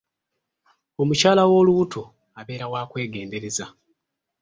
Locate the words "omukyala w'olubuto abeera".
1.01-2.65